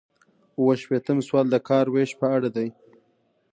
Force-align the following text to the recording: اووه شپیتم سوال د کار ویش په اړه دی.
اووه 0.57 0.75
شپیتم 0.81 1.17
سوال 1.27 1.45
د 1.51 1.55
کار 1.69 1.85
ویش 1.93 2.11
په 2.19 2.25
اړه 2.35 2.49
دی. 2.55 2.67